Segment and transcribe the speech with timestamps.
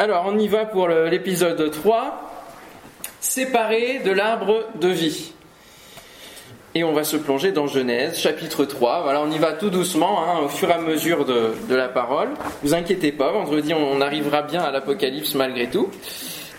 [0.00, 2.22] Alors, on y va pour l'épisode 3.
[3.18, 5.32] Séparé de l'arbre de vie.
[6.76, 9.02] Et on va se plonger dans Genèse, chapitre 3.
[9.02, 12.28] Voilà, on y va tout doucement, hein, au fur et à mesure de, la parole.
[12.62, 15.90] Vous inquiétez pas, vendredi, on, arrivera bien à l'Apocalypse malgré tout.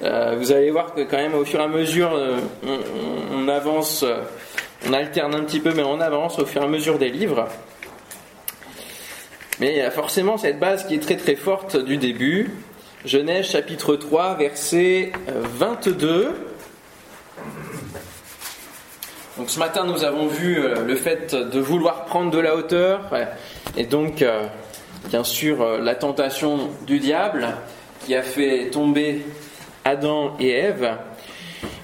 [0.04, 2.40] Euh, vous allez voir que quand même, au fur et à mesure, euh,
[3.32, 4.18] on, avance, euh,
[4.86, 7.48] on alterne un petit peu, mais on avance au fur et à mesure des livres.
[9.62, 12.52] Mais il y a forcément cette base qui est très très forte du début.
[13.06, 16.36] Genèse chapitre 3, verset 22.
[19.38, 23.10] Donc ce matin, nous avons vu euh, le fait de vouloir prendre de la hauteur,
[23.78, 24.48] et donc, euh,
[25.08, 27.48] bien sûr, euh, la tentation du diable
[28.06, 29.26] qui a fait tomber
[29.86, 30.98] Adam et Ève.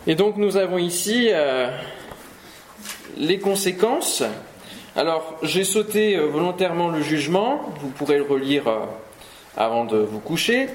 [0.08, 1.30] Et donc, nous avons ici
[3.18, 4.22] les conséquences.
[4.98, 8.66] Alors, j'ai sauté volontairement le jugement, vous pourrez le relire
[9.58, 10.68] avant de vous coucher,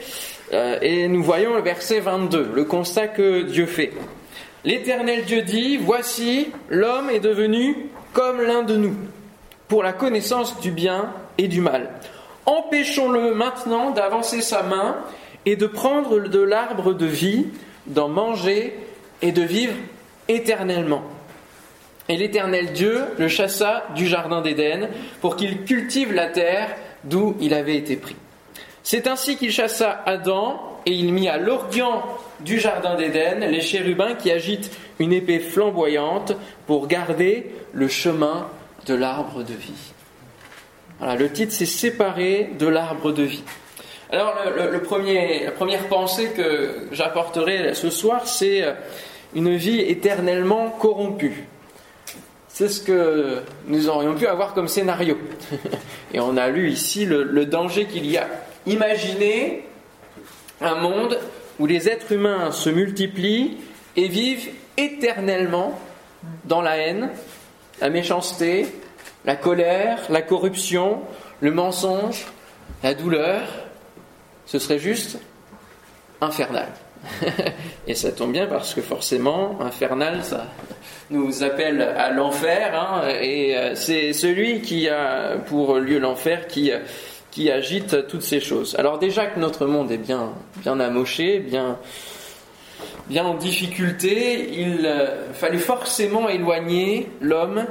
[0.52, 3.92] et nous voyons le verset 22, le constat que Dieu fait.
[4.64, 7.76] L'Éternel Dieu dit, Voici, l'homme est devenu
[8.12, 8.94] comme l'un de nous,
[9.68, 11.90] pour la connaissance du bien et du mal.
[12.46, 14.96] Empêchons-le maintenant d'avancer sa main
[15.46, 17.46] et de prendre de l'arbre de vie,
[17.86, 18.76] d'en manger
[19.22, 19.74] et de vivre
[20.28, 21.02] éternellement.
[22.08, 24.88] Et l'Éternel Dieu le chassa du jardin d'Éden
[25.20, 26.74] pour qu'il cultive la terre
[27.04, 28.16] d'où il avait été pris.
[28.90, 32.02] C'est ainsi qu'il chassa Adam et il mit à l'orient
[32.40, 36.32] du jardin d'Éden les chérubins qui agitent une épée flamboyante
[36.66, 38.48] pour garder le chemin
[38.86, 39.92] de l'arbre de vie.
[40.98, 43.44] Voilà, le titre c'est Séparé de l'arbre de vie.
[44.10, 48.72] Alors la première pensée que j'apporterai ce soir, c'est euh,
[49.36, 51.46] une vie éternellement corrompue.
[52.48, 55.16] C'est ce que nous aurions pu avoir comme scénario.
[56.12, 58.26] Et on a lu ici le danger qu'il y a.
[58.66, 59.64] Imaginez
[60.60, 61.18] un monde
[61.58, 63.58] où les êtres humains se multiplient
[63.96, 65.78] et vivent éternellement
[66.44, 67.10] dans la haine,
[67.80, 68.66] la méchanceté,
[69.24, 71.00] la colère, la corruption,
[71.40, 72.26] le mensonge,
[72.82, 73.42] la douleur,
[74.46, 75.18] ce serait juste
[76.20, 76.68] infernal.
[77.86, 80.46] et ça tombe bien parce que forcément, infernal, ça
[81.08, 86.70] nous appelle à l'enfer, hein, et euh, c'est celui qui a pour lieu l'enfer qui
[87.30, 88.74] qui agite toutes ces choses.
[88.78, 91.78] Alors déjà que notre monde est bien, bien amoché, bien,
[93.08, 97.66] bien en difficulté, il euh, fallait forcément éloigner l'homme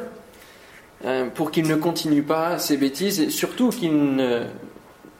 [1.05, 4.43] euh, pour qu'il ne continue pas ses bêtises et surtout qu'il ne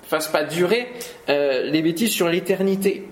[0.04, 0.88] fasse pas durer
[1.30, 3.08] euh, les bêtises sur l'éternité.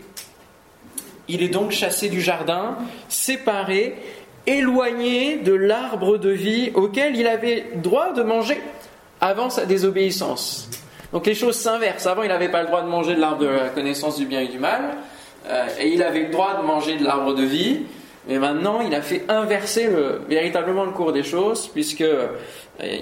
[1.28, 2.78] Il est donc chassé du jardin,
[3.10, 3.96] séparé,
[4.46, 8.62] éloigné de l'arbre de vie auquel il avait droit de manger
[9.20, 10.70] avant sa désobéissance.
[11.14, 12.08] Donc les choses s'inversent.
[12.08, 14.42] Avant, il n'avait pas le droit de manger de l'arbre de la connaissance du bien
[14.42, 14.98] et du mal,
[15.50, 17.82] euh, et il avait le droit de manger de l'arbre de vie.
[18.28, 19.90] Mais maintenant, il a fait inverser
[20.28, 22.28] véritablement le cours des choses, puisque euh,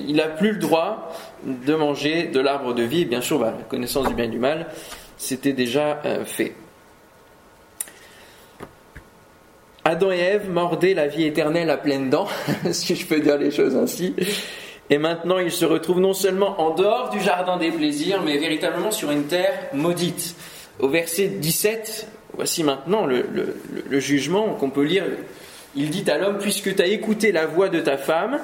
[0.07, 1.11] n'a plus le droit
[1.43, 3.05] de manger de l'arbre de vie.
[3.05, 4.67] Bien sûr, bah, la connaissance du bien et du mal,
[5.17, 6.53] c'était déjà euh, fait.
[9.83, 12.27] Adam et Ève mordaient la vie éternelle à pleines dents,
[12.71, 14.15] si je peux dire les choses ainsi.
[14.89, 18.91] Et maintenant, il se retrouve non seulement en dehors du jardin des plaisirs, mais véritablement
[18.91, 20.35] sur une terre maudite.
[20.79, 23.23] Au verset 17, voici maintenant le,
[23.99, 25.05] jugement qu'on peut lire.
[25.75, 28.39] Il dit à l'homme, puisque tu as écouté la voix de ta femme,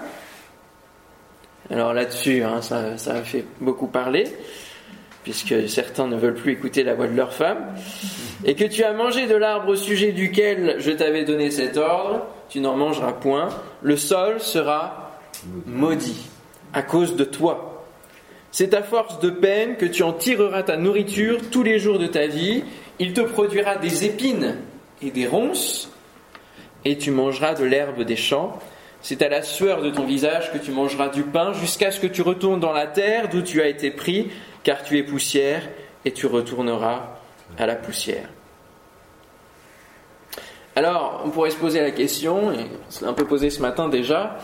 [1.69, 4.25] alors là-dessus, hein, ça, ça a fait beaucoup parler,
[5.23, 7.75] puisque certains ne veulent plus écouter la voix de leur femme,
[8.43, 12.25] et que tu as mangé de l'arbre au sujet duquel je t'avais donné cet ordre,
[12.49, 13.49] tu n'en mangeras point,
[13.83, 15.11] le sol sera
[15.65, 16.30] maudit
[16.73, 17.85] à cause de toi.
[18.51, 22.07] C'est à force de peine que tu en tireras ta nourriture tous les jours de
[22.07, 22.63] ta vie.
[22.99, 24.57] Il te produira des épines
[25.01, 25.89] et des ronces,
[26.83, 28.59] et tu mangeras de l'herbe des champs.
[29.01, 32.07] C'est à la sueur de ton visage que tu mangeras du pain jusqu'à ce que
[32.07, 34.29] tu retournes dans la terre d'où tu as été pris,
[34.63, 35.67] car tu es poussière,
[36.03, 37.17] et tu retourneras
[37.57, 38.27] à la poussière.
[40.75, 43.89] Alors, on pourrait se poser la question, et on s'est un peu posé ce matin
[43.89, 44.37] déjà,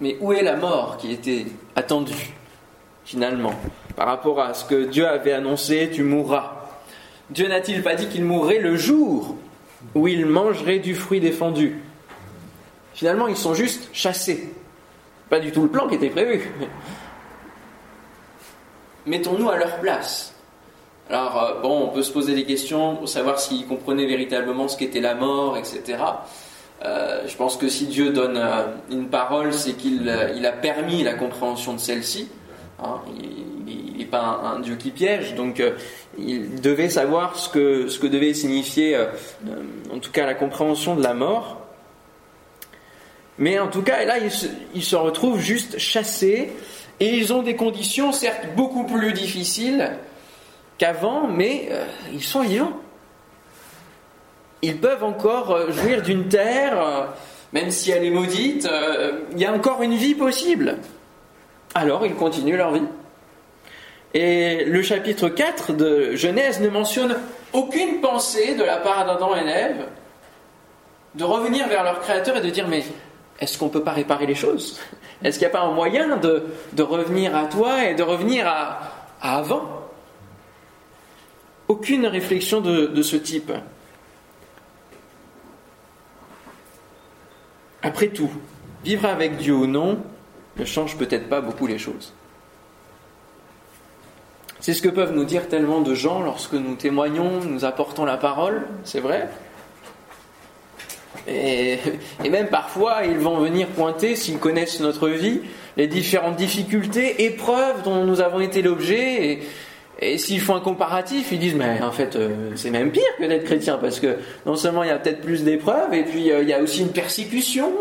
[0.00, 2.34] mais où est la mort qui était attendue,
[3.04, 3.54] finalement,
[3.96, 6.56] par rapport à ce que Dieu avait annoncé, tu mourras
[7.30, 9.34] Dieu n'a-t-il pas dit qu'il mourrait le jour
[9.94, 11.80] où il mangerait du fruit défendu?
[12.94, 14.54] Finalement, ils sont juste chassés.
[15.28, 16.50] Pas du tout le plan qui était prévu.
[19.06, 20.34] Mettons-nous à leur place.
[21.10, 24.76] Alors, euh, bon, on peut se poser des questions pour savoir s'ils comprenaient véritablement ce
[24.76, 25.98] qu'était la mort, etc.
[26.86, 31.02] Euh, je pense que si Dieu donne euh, une parole, c'est qu'il euh, a permis
[31.02, 32.28] la compréhension de celle-ci.
[32.82, 33.00] Hein.
[33.66, 35.62] il, n'est pas un, Dieu qui piège, donc
[36.18, 38.96] il devait savoir ce que, devait signifier,
[39.90, 41.62] en tout cas, la compréhension de la mort.
[43.38, 46.52] Mais en tout cas, là, ils se, ils se retrouvent juste chassés,
[47.00, 49.92] et ils ont des conditions, certes, beaucoup plus difficiles
[50.76, 51.70] qu'avant, mais
[52.12, 52.78] ils sont vivants.
[54.62, 57.12] Ils peuvent encore jouir d'une terre
[57.52, 60.76] même si elle est maudite, euh, il y a encore une vie possible.
[61.74, 62.82] Alors ils continuent leur vie.
[64.14, 67.16] Et le chapitre 4 de Genèse ne mentionne
[67.52, 69.86] aucune pensée de la part d'Adam et d'Ève
[71.14, 72.84] de revenir vers leur Créateur et de dire mais
[73.40, 74.78] est-ce qu'on ne peut pas réparer les choses?
[75.22, 78.92] Est-ce qu'il n'y a pas un moyen de, revenir à toi et de revenir à,
[79.22, 79.64] avant?
[81.68, 83.50] Aucune réflexion de ce type.
[87.86, 88.30] Après tout,
[88.84, 89.98] vivre avec Dieu ou non
[90.56, 92.14] ne change peut-être pas beaucoup les choses.
[94.58, 98.16] C'est ce que peuvent nous dire tellement de gens lorsque nous témoignons, nous apportons la
[98.16, 99.28] parole, c'est vrai.
[101.28, 101.78] Et,
[102.28, 105.42] même parfois, ils vont venir pointer, s'ils connaissent notre vie,
[105.76, 109.42] les différentes difficultés, épreuves dont nous avons été l'objet, et,
[109.98, 113.24] et s'ils font un comparatif, ils disent mais en fait euh, c'est même pire que
[113.24, 116.42] d'être chrétien parce que non seulement il y a peut-être plus d'épreuves et puis euh,
[116.42, 117.72] il y a aussi une persécution.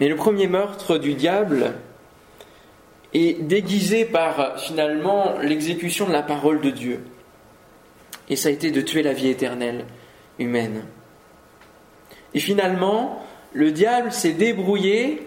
[0.00, 1.74] Mais le premier meurtre du diable
[3.12, 7.04] est déguisé par finalement l'exécution de la parole de Dieu.
[8.28, 9.84] Et ça a été de tuer la vie éternelle
[10.38, 10.84] humaine.
[12.34, 15.26] Et finalement, le diable s'est débrouillé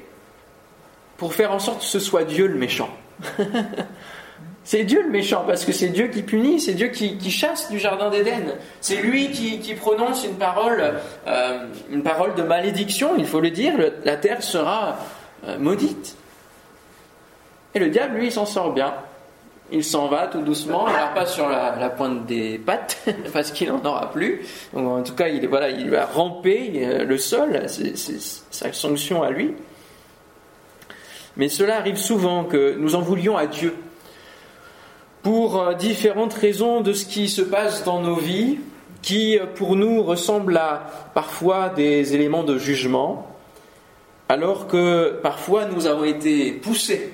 [1.18, 2.90] pour faire en sorte que ce soit Dieu le méchant.
[4.64, 7.80] c'est Dieu le méchant, parce que c'est Dieu qui punit, c'est Dieu qui, chasse du
[7.80, 8.56] jardin d'Éden.
[8.82, 10.94] C'est lui qui, prononce une parole,
[11.28, 13.74] euh, une parole de malédiction, il faut le dire,
[14.04, 15.00] la terre sera
[15.48, 16.16] euh, maudite.
[17.74, 18.94] Et le diable, lui, il s'en sort bien.
[19.72, 23.84] Il s'en va tout doucement, alors pas sur la, pointe des pattes, parce qu'il n'en
[23.86, 24.42] aura plus.
[24.76, 27.96] en tout cas, il, voilà, il va ramper le sol, c'est
[28.50, 29.54] sa sanction à lui.
[31.40, 33.74] Mais cela arrive souvent que nous en voulions à Dieu
[35.22, 38.58] pour euh, différentes raisons de ce qui se passe dans nos vies,
[39.02, 40.84] qui euh, pour nous ressemblent à
[41.14, 43.26] parfois des éléments de jugement,
[44.28, 47.14] alors que parfois nous avons été poussés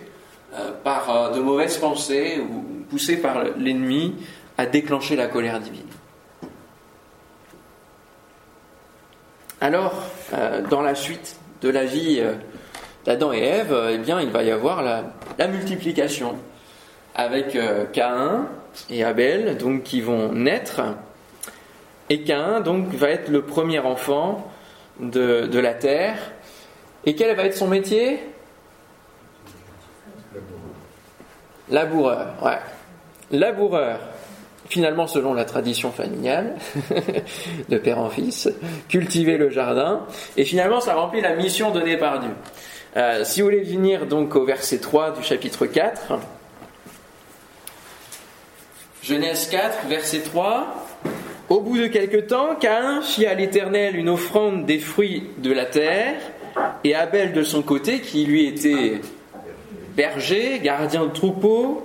[0.56, 4.16] euh, par de mauvaises pensées ou poussés par l'ennemi
[4.58, 5.84] à déclencher la colère divine.
[9.62, 9.94] Alors,
[10.70, 12.22] dans la suite de la vie
[13.06, 16.36] d'Adam et Ève, euh, eh bien, il va y avoir la, multiplication
[17.14, 18.48] avec euh, Caïn
[18.90, 20.82] et Abel, donc qui vont naître.
[22.10, 24.52] Et Caïn, donc, va être le premier enfant
[25.00, 26.18] de, de la terre.
[27.06, 28.20] Et quel va être son métier?
[31.70, 32.60] Laboureur, ouais.
[33.32, 34.00] Laboureur.
[34.68, 36.56] Finalement, selon la tradition familiale,
[37.70, 38.50] de père en fils,
[38.90, 40.06] cultiver le jardin.
[40.38, 42.32] Et finalement, ça remplit la mission donnée par Dieu.
[42.98, 46.14] Euh, si vous voulez venir donc au verset 3 du chapitre 4,
[49.04, 50.88] Genèse 4, verset 3.
[51.50, 55.66] Au bout de quelque temps, Caïn fit à l'Éternel une offrande des fruits de la
[55.66, 56.16] terre,
[56.86, 59.02] et Abel de son côté, qui lui était
[59.98, 61.84] berger, gardien de troupeau,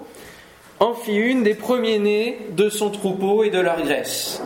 [0.78, 4.40] en fit une des premiers-nés de son troupeau et de leur graisse.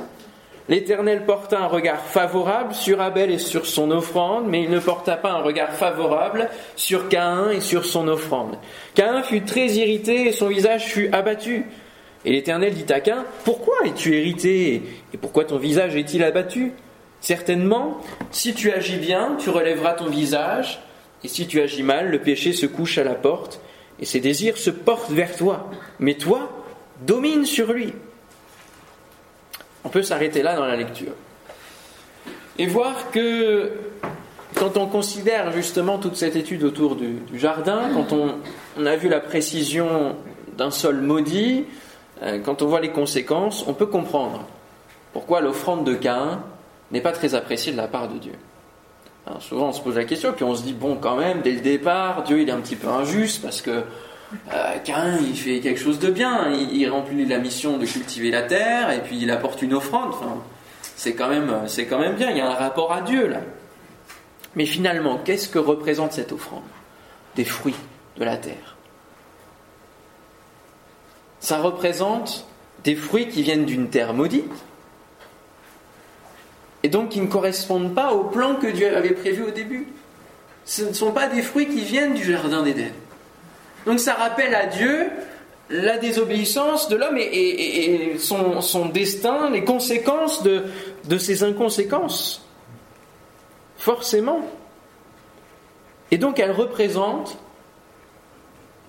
[0.69, 5.17] L'Éternel porta un regard favorable sur Abel et sur son offrande, mais il ne porta
[5.17, 8.57] pas un regard favorable sur Caïn et sur son offrande.
[8.95, 11.67] Caïn fut très irrité et son visage fut abattu.
[12.25, 16.73] Et l'Éternel dit à Caïn, Pourquoi es-tu irrité et pourquoi ton visage est-il abattu?
[17.21, 20.81] Certainement, si tu agis bien, tu relèveras ton visage,
[21.23, 23.61] et si tu agis mal, le péché se couche à la porte,
[24.01, 25.71] et ses désirs se portent vers toi.
[25.99, 26.51] Mais toi,
[27.07, 27.93] domine sur lui.
[29.85, 31.13] On peut s'arrêter là dans la lecture.
[32.59, 33.71] Et voir que
[34.55, 39.21] quand on considère justement toute cette étude autour du, jardin, quand on, a vu la
[39.21, 40.17] précision
[40.57, 41.65] d'un sol maudit,
[42.23, 44.47] euh, quand on voit les conséquences, on peut comprendre
[45.13, 46.41] pourquoi l'offrande de Caïn
[46.93, 48.35] n'est pas très appréciée de la part de Dieu.
[49.41, 51.61] souvent on se pose la question, puis on se dit, bon quand même, dès le
[51.61, 53.83] départ, Dieu il est un petit peu injuste parce que
[54.53, 56.51] euh, il fait quelque chose de bien.
[56.51, 60.15] Il, remplit la mission de cultiver la terre et puis il apporte une offrande.
[60.97, 62.31] c'est quand même, c'est quand même bien.
[62.31, 63.41] Il y a un rapport à Dieu là.
[64.57, 66.63] Mais finalement, qu'est-ce que représente cette offrande?
[67.35, 67.75] Des fruits
[68.17, 68.77] de la terre.
[71.41, 72.47] Ça représente
[72.85, 74.53] des fruits qui viennent d'une terre maudite
[76.83, 79.89] et donc qui ne correspondent pas au plan que Dieu avait prévu au début.
[80.67, 82.93] Ce ne sont pas des fruits qui viennent du jardin d'Éden.
[83.87, 85.11] Donc ça rappelle à Dieu
[85.71, 90.65] la désobéissance de l'homme et, son, destin, les conséquences de,
[91.05, 92.47] de ses inconséquences.
[93.79, 94.41] Forcément.
[96.11, 97.39] Et donc elle représente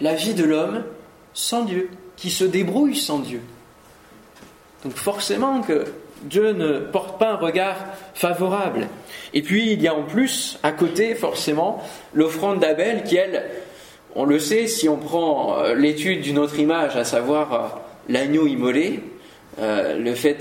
[0.01, 0.83] la vie de l'homme
[1.33, 3.41] sans Dieu, qui se débrouille sans Dieu.
[4.83, 5.85] Donc forcément que
[6.23, 7.77] Dieu ne porte pas un regard
[8.13, 8.87] favorable.
[9.33, 11.83] Et puis il y a en plus, à côté, forcément,
[12.13, 13.43] l'offrande d'Abel qui, elle,
[14.15, 17.57] on le sait, si on prend euh, l'étude d'une autre image, à savoir euh,
[18.07, 19.01] l'agneau immolé,
[19.59, 20.37] euh, le fait,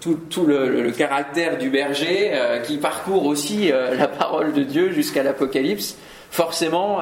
[0.00, 2.32] tout, le, caractère du berger
[2.64, 5.96] qui parcourt aussi la parole de Dieu jusqu'à l'Apocalypse,
[6.30, 6.98] forcément,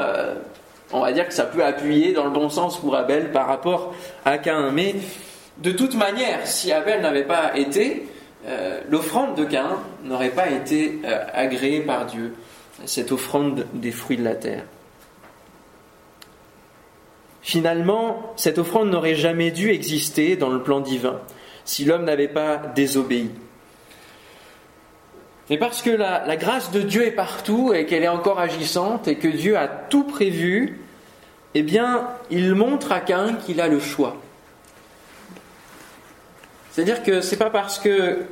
[0.92, 3.94] on va dire que ça peut appuyer dans le bon sens pour Abel par rapport
[4.26, 4.70] à Cain.
[4.72, 4.94] Mais
[5.58, 8.06] de toute manière, si Abel n'avait pas été,
[8.90, 10.98] l'offrande de Cain n'aurait pas été
[11.32, 12.34] agréée par Dieu,
[12.84, 14.64] cette offrande des fruits de la terre.
[17.46, 21.20] Finalement, cette offrande n'aurait jamais dû exister dans le plan divin
[21.64, 23.30] si l'homme n'avait pas désobéi.
[25.48, 29.14] Mais parce que la, grâce de Dieu est partout et qu'elle est encore agissante et
[29.14, 30.80] que Dieu a tout prévu,
[31.54, 34.16] eh bien, il montre à Cain qu'il a le choix.
[36.72, 38.24] C'est-à-dire que c'est pas parce que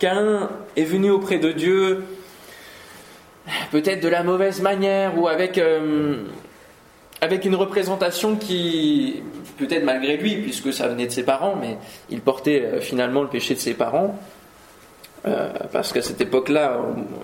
[0.00, 2.02] Cain est venu auprès de Dieu,
[3.70, 6.24] peut-être de la mauvaise manière ou avec euh,
[7.20, 9.22] avec une représentation qui,
[9.58, 11.78] peut-être malgré lui, puisque ça venait de ses parents, mais
[12.10, 14.18] il portait euh, finalement le péché de ses parents,
[15.26, 16.78] euh, parce qu'à cette époque-là,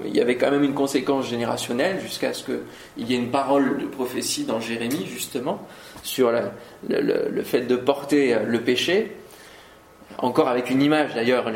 [0.04, 3.78] il y avait quand même une conséquence générationnelle, jusqu'à ce qu'il y ait une parole
[3.78, 5.60] de prophétie dans Jérémie, justement,
[6.02, 6.32] sur
[6.88, 9.12] le, fait de porter euh, le péché.
[10.18, 11.50] Encore avec une image d'ailleurs,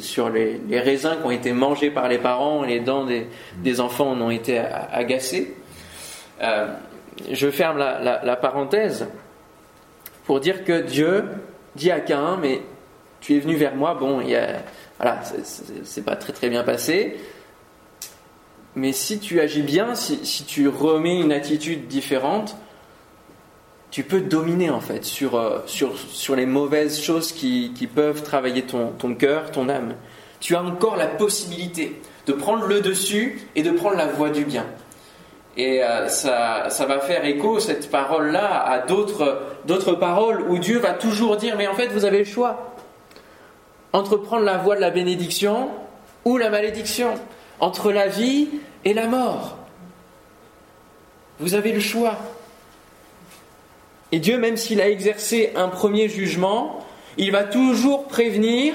[0.00, 4.20] sur les, raisins qui ont été mangés par les parents, les dents des, enfants en
[4.20, 5.54] ont été agacées
[7.30, 9.06] je ferme la, parenthèse
[10.24, 11.24] pour dire que Dieu
[11.74, 12.62] dit à Cain, mais
[13.20, 14.38] tu es venu vers moi, bon, il y
[14.98, 15.20] voilà,
[15.84, 17.16] c'est pas très très bien passé,
[18.76, 22.56] mais si tu agis bien, si, tu remets une attitude différente,
[23.90, 28.62] tu peux dominer en fait sur, euh, sur, sur les mauvaises choses qui, peuvent travailler
[28.62, 29.94] ton, ton cœur, ton âme.
[30.40, 34.44] Tu as encore la possibilité de prendre le dessus et de prendre la voie du
[34.44, 34.66] bien.
[35.56, 41.36] Et euh, ça, va faire écho, cette parole-là, à d'autres paroles où Dieu va toujours
[41.36, 42.74] dire, mais en fait, vous avez le choix.
[43.92, 45.70] Entre prendre la voie de la bénédiction
[46.26, 47.14] ou la malédiction.
[47.60, 48.48] Entre la vie
[48.84, 49.56] et la mort.
[51.40, 52.16] Vous avez le choix.
[54.12, 56.84] Et Dieu, même s'il a exercé un premier jugement,
[57.16, 58.74] il va toujours prévenir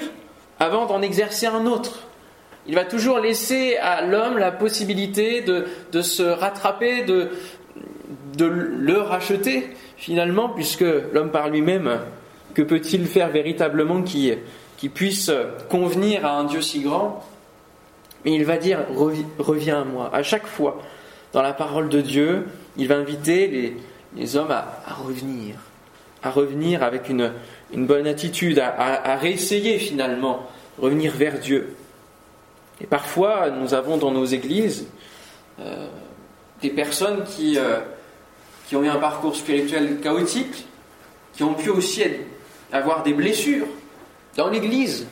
[0.59, 2.07] avant d'en exercer un autre.
[2.67, 7.29] Il va toujours laisser à l'homme la possibilité de, se rattraper, de,
[8.39, 11.99] le racheter finalement, puisque l'homme par lui-même,
[12.53, 14.35] que peut-il faire véritablement qui,
[14.93, 15.31] puisse
[15.69, 17.25] convenir à un Dieu si grand?
[18.25, 18.79] Mais il va dire
[19.39, 20.11] reviens à moi.
[20.13, 20.79] À chaque fois,
[21.33, 22.45] dans la parole de Dieu,
[22.77, 23.75] il va inviter
[24.15, 25.55] les, hommes à, revenir,
[26.21, 27.31] à revenir avec une,
[27.73, 31.75] une bonne attitude, à, à réessayer finalement, revenir vers Dieu.
[32.81, 34.88] Et parfois, nous avons dans nos églises
[35.59, 35.88] euh,
[36.61, 37.79] des personnes qui, euh,
[38.67, 40.67] qui ont eu un parcours spirituel chaotique,
[41.33, 42.03] qui ont pu aussi
[42.71, 43.67] avoir des blessures
[44.35, 45.05] dans l'église.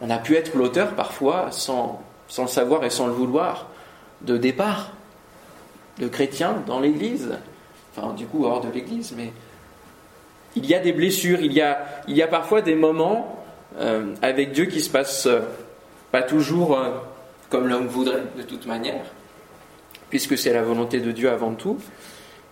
[0.00, 3.68] On a pu être l'auteur parfois, sans, sans le savoir et sans le vouloir,
[4.22, 4.90] de départ
[5.98, 7.38] de chrétiens dans l'église.
[7.94, 9.32] Enfin, du coup, hors de l'église, mais
[10.56, 13.44] il y a des blessures, il y a, il y a parfois des moments
[13.78, 15.28] euh, avec Dieu qui se passent
[16.10, 16.90] pas toujours euh,
[17.48, 19.04] comme l'homme voudrait, de toute manière,
[20.08, 21.78] puisque c'est la volonté de Dieu avant tout.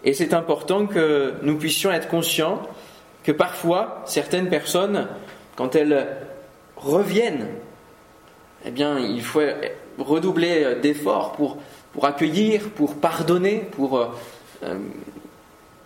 [0.05, 2.62] Et c'est important que nous puissions être conscients
[3.25, 5.09] que parfois, certaines personnes,
[5.57, 6.07] quand elles
[6.77, 7.49] reviennent,
[8.65, 9.41] eh bien, il faut
[9.99, 11.59] redoubler d'efforts pour,
[12.03, 13.69] accueillir, pour pardonner,
[14.62, 14.79] euh,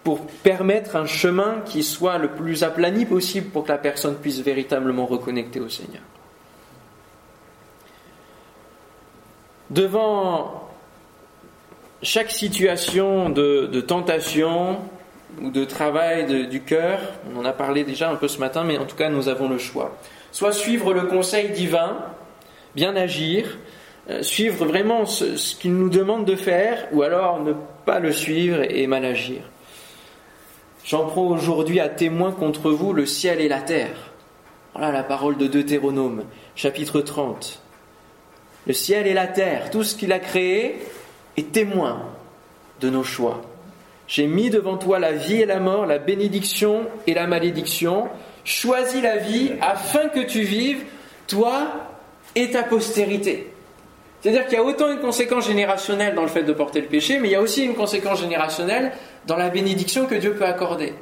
[0.04, 4.40] pour permettre un chemin qui soit le plus aplani possible pour que la personne puisse
[4.40, 6.02] véritablement reconnecter au Seigneur.
[9.72, 10.68] Devant
[12.02, 14.78] chaque situation de, tentation
[15.40, 17.00] ou de travail du cœur,
[17.32, 19.48] on en a parlé déjà un peu ce matin, mais en tout cas nous avons
[19.48, 19.96] le choix.
[20.30, 21.96] Soit suivre le conseil divin,
[22.74, 23.58] bien agir,
[24.10, 27.52] euh, suivre vraiment ce, qu'il nous demande de faire, ou alors ne
[27.86, 29.42] pas le suivre et mal agir.
[30.84, 34.12] J'en prends aujourd'hui à témoin contre vous le ciel et la terre.
[34.74, 36.24] Voilà la parole de Deutéronome,
[36.56, 37.61] chapitre 30.
[38.66, 40.78] Le ciel et la terre, tout ce qu'il a créé
[41.36, 42.02] est témoin
[42.80, 43.42] de nos choix.
[44.06, 48.08] J'ai mis devant toi la vie et la mort, la bénédiction et la malédiction.
[48.44, 50.84] Choisis la vie afin que tu vives,
[51.26, 51.68] toi
[52.34, 53.52] et ta postérité.
[54.20, 57.18] C'est-à-dire qu'il y a autant une conséquence générationnelle dans le fait de porter le péché,
[57.18, 58.92] mais il y a aussi une conséquence générationnelle
[59.26, 60.94] dans la bénédiction que Dieu peut accorder.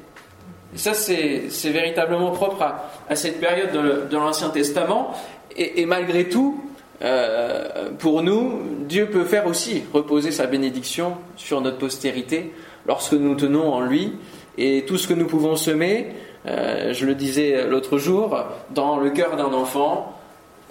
[0.74, 2.62] Et ça, c'est véritablement propre
[3.08, 5.14] à, cette période de, l'Ancien Testament.
[5.56, 6.64] Et, malgré tout,
[7.02, 12.52] euh, pour nous, Dieu peut faire aussi reposer sa bénédiction sur notre postérité
[12.86, 14.12] lorsque nous tenons en lui.
[14.58, 16.08] Et tout ce que nous pouvons semer,
[16.46, 18.38] euh, je le disais l'autre jour,
[18.70, 20.18] dans le cœur d'un enfant,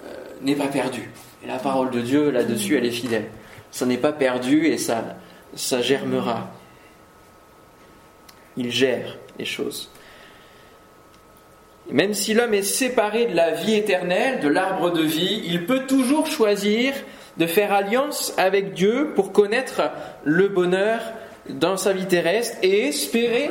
[0.04, 1.10] euh, n'est pas perdu.
[1.42, 3.26] Et la parole de Dieu, là-dessus, elle est fidèle.
[3.70, 5.16] Ça n'est pas perdu et ça,
[5.54, 6.50] ça germera.
[8.56, 9.90] Il gère les choses.
[11.92, 15.86] Même si l'homme est séparé de la vie éternelle, de l'arbre de vie, il peut
[15.86, 16.92] toujours choisir
[17.36, 19.82] de faire alliance avec Dieu pour connaître
[20.24, 21.00] le bonheur
[21.48, 23.50] dans sa vie terrestre et espérer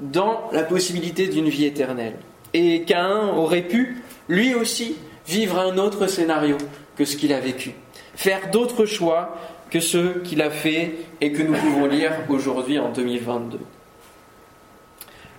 [0.00, 2.16] dans la possibilité d'une vie éternelle.
[2.54, 4.96] Et Caïn aurait pu, lui aussi,
[5.26, 6.58] vivre un autre scénario
[6.96, 7.72] que ce qu'il a vécu,
[8.14, 9.38] faire d'autres choix
[9.70, 13.58] que ceux qu'il a fait et que nous pouvons lire aujourd'hui en 2022.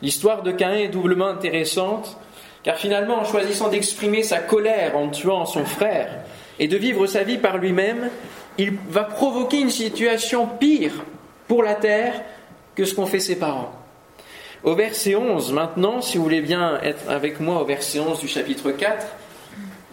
[0.04, 2.18] L'histoire de Caïn est doublement intéressante,
[2.62, 6.10] car finalement, en choisissant d'exprimer sa colère en tuant son frère
[6.60, 8.10] et de vivre sa vie par lui-même,
[8.60, 10.92] il va provoquer une situation pire
[11.48, 12.22] pour la terre
[12.76, 13.72] que ce qu'ont fait ses parents.
[14.64, 18.28] Au verset 11, maintenant, si vous voulez bien être avec moi au verset 11 du
[18.28, 19.08] chapitre 4,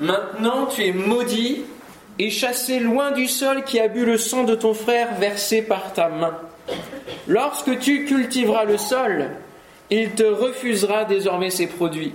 [0.01, 1.61] Maintenant tu es maudit
[2.19, 5.93] et chassé loin du sol qui a bu le sang de ton frère versé par
[5.93, 6.39] ta main.
[7.29, 9.29] Lorsque tu cultiveras le sol,
[9.91, 12.15] il te refusera désormais ses produits.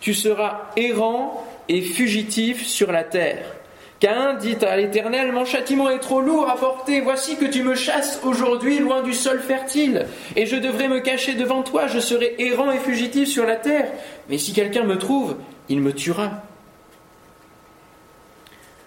[0.00, 3.56] Tu seras errant et fugitif sur la terre.
[3.98, 7.74] Cain dit à l'Éternel, mon châtiment est trop lourd à porter, voici que tu me
[7.74, 10.06] chasses aujourd'hui loin du sol fertile,
[10.36, 13.90] et je devrais me cacher devant toi, je serai errant et fugitif sur la terre,
[14.28, 15.36] mais si quelqu'un me trouve,
[15.70, 16.42] il me tuera.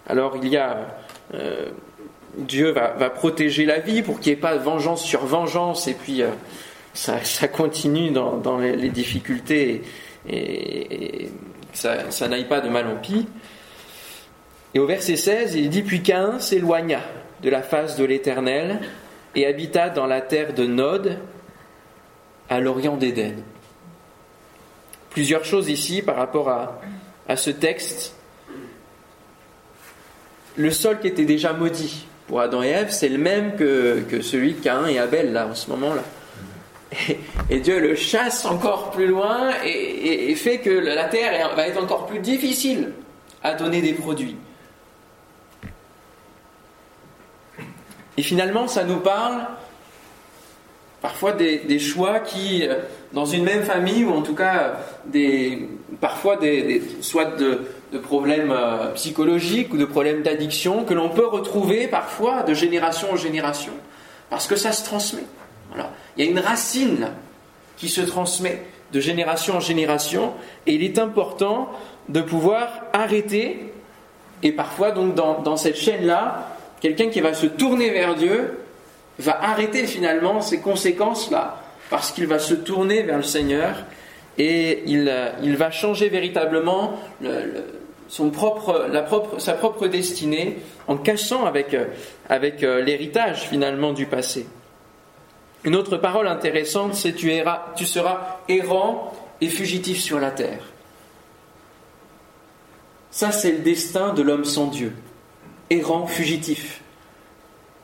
[0.07, 0.77] Alors il y a
[1.33, 1.69] euh,
[2.37, 6.21] Dieu va, protéger la vie pour qu'il n'y ait pas vengeance sur vengeance et puis
[6.21, 6.29] euh,
[6.93, 9.83] ça, continue dans, les, difficultés
[10.27, 11.29] et,
[11.73, 13.27] ça, n'aille pas de mal en pis.
[14.73, 17.01] Et au verset 16, il dit Puis qu'un s'éloigna
[17.41, 18.79] de la face de l'Éternel
[19.35, 21.19] et habita dans la terre de Nod,
[22.49, 23.35] à l'orient d'Éden.
[25.11, 26.81] Plusieurs choses ici par rapport à,
[27.27, 28.15] à ce texte
[30.59, 34.53] le sol qui était déjà maudit pour Adam et Ève, c'est le même que, celui
[34.53, 36.03] de Caïn et Abel, là, en ce moment-là.
[37.49, 42.07] Et, Dieu le chasse encore plus loin et, fait que la terre va être encore
[42.07, 42.93] plus difficile
[43.43, 44.37] à donner des produits.
[48.17, 49.45] Et finalement, ça nous parle
[51.01, 52.79] parfois des, choix qui, euh,
[53.13, 54.79] dans une même famille, ou en tout cas
[56.01, 56.37] parfois
[57.01, 62.43] soit de, de problèmes euh, psychologiques ou de problèmes d'addiction que l'on peut retrouver parfois
[62.43, 63.73] de génération en génération,
[64.29, 65.23] parce que ça se transmet.
[66.19, 67.07] Il y a une racine
[67.77, 70.33] qui se transmet de génération en génération,
[70.67, 71.69] et il est important
[72.09, 73.71] de pouvoir arrêter,
[74.43, 76.49] et parfois donc dans, cette chaîne-là,
[76.81, 78.59] quelqu'un qui va se tourner vers Dieu
[79.17, 83.85] va arrêter finalement ces conséquences-là, parce qu'il va se tourner vers le Seigneur
[84.37, 86.99] et il, euh, va changer véritablement
[88.09, 91.85] sa propre destinée en cassant avec, euh,
[92.31, 94.45] euh, l'héritage finalement du passé.
[95.63, 97.31] Une autre parole intéressante, c'est tu,
[97.85, 100.63] seras errant et fugitif sur la terre.
[103.11, 104.93] Ça, c'est le destin de l'homme sans Dieu.
[105.69, 106.81] Errant, fugitif.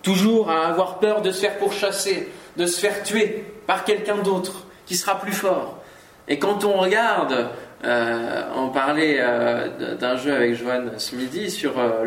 [0.03, 4.65] Toujours à avoir peur de se faire pourchasser, de se faire tuer par quelqu'un d'autre
[4.85, 5.79] qui sera plus fort.
[6.27, 7.49] Et quand on regarde
[7.85, 12.05] euh, on parlait euh, d'un jeu avec Joanne ce sur euh,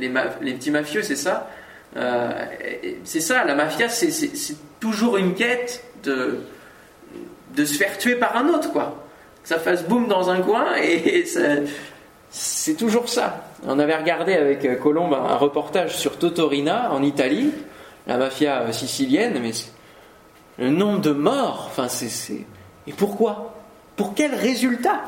[0.00, 1.48] les, petits mafieux, c'est ça?
[1.94, 6.40] C'est ça, la mafia, c'est toujours une quête de,
[7.54, 9.04] de se faire tuer par un autre, quoi.
[9.42, 11.24] Que ça fasse boum dans un coin et,
[12.30, 13.46] c'est toujours ça.
[13.66, 17.52] On avait regardé avec Colombe un reportage sur Totorina en Italie,
[18.06, 19.52] la mafia sicilienne, mais
[20.58, 22.44] le nombre de morts, enfin c'est...
[22.86, 23.54] Et pourquoi?
[23.96, 25.00] Pour quel résultat?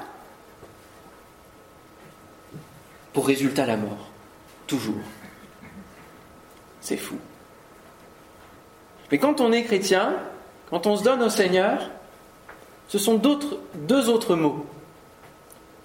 [3.12, 4.10] Pour résultat la mort.
[4.66, 4.94] Toujours.
[6.86, 7.16] C'est fou.
[9.10, 10.14] Mais quand on est chrétien,
[10.70, 11.90] quand on se donne au Seigneur,
[12.86, 13.20] ce sont
[13.74, 14.64] deux autres mots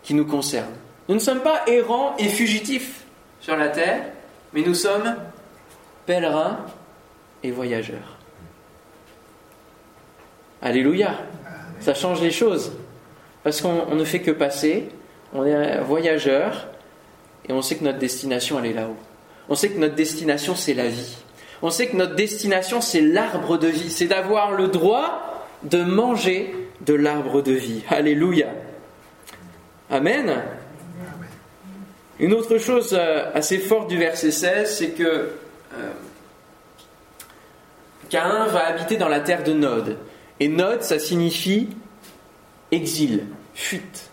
[0.04, 0.76] qui nous concernent.
[1.10, 3.04] Nous ne sommes pas errants et fugitifs
[3.40, 4.12] sur la terre,
[4.54, 5.16] mais nous sommes
[6.06, 6.60] pèlerins
[7.42, 8.20] et voyageurs.
[10.62, 11.16] Alléluia.
[11.80, 12.74] Ça change les choses.
[13.42, 14.90] Parce qu'on ne fait que passer,
[15.34, 16.68] on est voyageur,
[17.50, 18.98] et on sait que notre destination, elle est là-haut.
[19.52, 21.18] On sait que notre destination, c'est la vie.
[21.62, 23.92] On sait que notre destination, c'est l'arbre de vie.
[23.92, 27.84] C'est d'avoir le droit de manger de l'arbre de vie.
[27.90, 28.48] Alléluia.
[29.90, 30.42] Amen.
[32.18, 35.92] Une autre chose euh, assez forte du verset 16, c'est que euh,
[38.10, 39.98] Caïn va habiter dans la terre de Nod.
[40.40, 41.68] Et Nod, ça signifie
[42.72, 44.12] exil, fuite.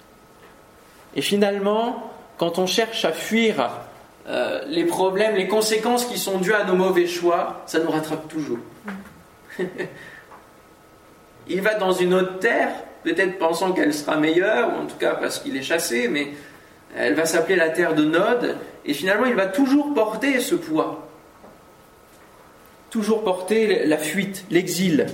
[1.15, 3.87] Et finalement, quand on cherche à fuir
[4.29, 8.29] euh, les problèmes, les conséquences qui sont dues à nos mauvais choix, ça nous rattrape
[8.29, 8.59] toujours.
[11.49, 12.69] Il va dans une autre terre,
[13.05, 16.33] peut-être pensant qu'elle sera meilleure, ou en tout cas parce qu'il est chassé, mais
[16.95, 21.09] elle va s'appeler la terre de Nod, et finalement il va toujours porter ce poids.
[22.91, 25.07] Toujours porter la fuite, l'exil.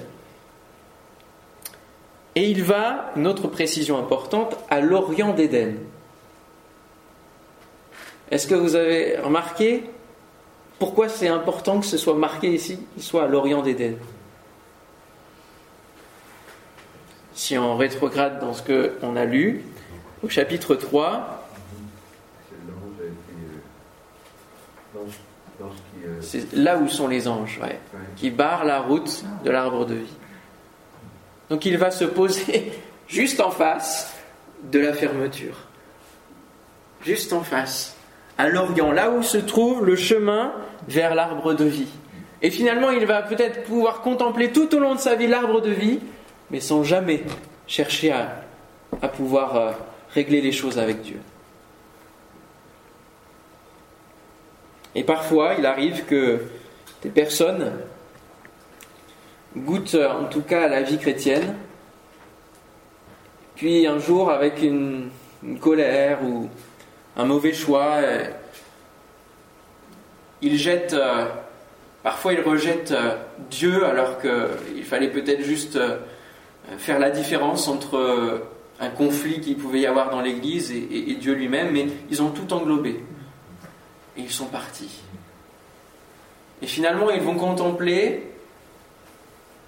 [2.35, 5.75] Et il va, une autre précision importante, à l'Orient d'Éden.
[8.31, 9.85] Est-ce que vous avez remarqué
[10.79, 13.97] pourquoi c'est important que ce soit marqué ici, qu'il soit à l'Orient d'Éden?
[17.35, 19.65] Si on rétrograde dans ce qu'on a lu,
[20.23, 21.49] au chapitre 3,
[26.21, 27.61] c'est là où sont les anges,
[28.17, 30.17] qui barrent la route de l'arbre de vie.
[31.51, 32.73] Donc il va se poser
[33.09, 34.13] juste en face
[34.63, 35.57] de la fermeture.
[37.03, 37.97] Juste en face,
[38.39, 40.53] à l'Orient, là où se trouve le chemin
[40.89, 41.89] vers l'arbre de vie.
[42.43, 45.71] Et finalement, il va peut-être pouvoir contempler tout au long de sa vie l'arbre de
[45.71, 46.01] vie,
[46.51, 47.23] mais sans jamais
[47.67, 48.43] chercher à,
[49.01, 49.73] à pouvoir euh,
[50.11, 51.21] régler les choses avec Dieu.
[54.95, 56.41] Et parfois, il arrive que
[57.03, 57.73] des personnes
[59.57, 61.55] goûte euh, en tout cas à la vie chrétienne,
[63.57, 65.11] puis un jour avec une,
[65.61, 66.49] colère ou
[67.17, 68.25] un mauvais choix, euh,
[70.43, 71.27] il jette, euh,
[72.03, 72.95] parfois il rejette
[73.51, 75.79] Dieu alors qu'il fallait peut-être juste
[76.79, 78.43] faire la différence entre
[78.81, 82.31] un conflit qu'il pouvait y avoir dans l'Église et, et Dieu lui-même, mais ils ont
[82.31, 83.05] tout englobé.
[84.17, 85.03] Et ils sont partis.
[86.63, 88.35] Et finalement, ils vont contempler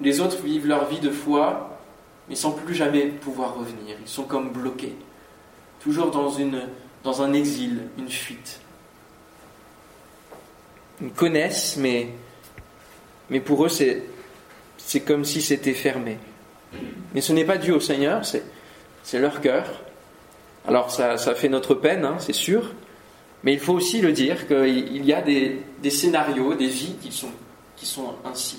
[0.01, 1.79] les autres vivent leur vie de foi,
[2.29, 3.97] mais sans plus jamais pouvoir revenir.
[4.01, 4.95] Ils sont comme bloqués,
[5.81, 6.63] toujours dans, une,
[7.07, 8.61] dans un exil, une fuite.
[11.01, 12.09] Ils connaissent, mais,
[13.31, 14.03] mais pour eux, c'est,
[14.77, 16.19] c'est comme si c'était fermé.
[17.15, 18.43] Mais ce n'est pas dû au Seigneur, c'est,
[19.05, 19.83] c'est leur cœur.
[20.67, 22.73] Alors ça, ça fait notre peine, hein, c'est sûr,
[23.45, 27.13] mais il faut aussi le dire qu'il y a des, des scénarios, des vies qui
[27.13, 27.31] sont,
[27.77, 28.59] qui sont ainsi.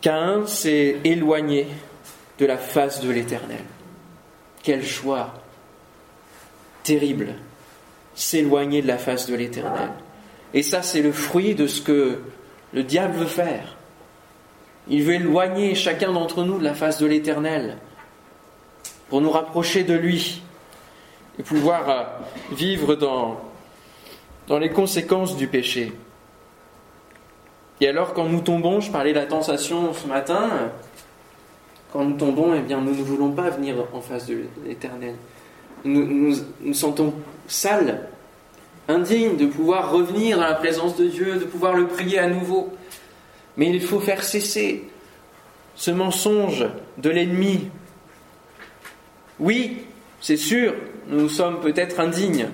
[0.00, 1.68] Caïn s'est éloigné
[2.40, 3.64] de la face de l'Éternel.
[4.62, 5.34] Quel choix
[6.82, 7.34] terrible,
[8.14, 9.90] s'éloigner de la face de l'Éternel.
[10.54, 12.18] Et ça, c'est le fruit de ce que
[12.72, 13.76] le diable veut faire.
[14.88, 17.76] Il veut éloigner chacun d'entre nous de la face de l'Éternel
[19.10, 20.42] pour nous rapprocher de lui
[21.38, 22.04] et pouvoir euh,
[22.52, 23.38] vivre dans,
[24.46, 25.92] dans les conséquences du péché.
[27.80, 30.70] Et alors, quand nous tombons, je parlais de la tentation ce matin,
[31.92, 35.14] quand nous tombons, eh bien, nous ne voulons pas venir en face de l'éternel.
[35.84, 37.14] Nous, nous nous sentons
[37.46, 38.08] sales,
[38.88, 42.72] indignes de pouvoir revenir dans la présence de Dieu, de pouvoir le prier à nouveau.
[43.56, 44.84] Mais il faut faire cesser
[45.74, 46.66] ce mensonge
[46.98, 47.68] de l'ennemi.
[49.38, 49.78] Oui,
[50.20, 50.74] c'est sûr,
[51.08, 52.48] nous sommes peut-être indignes.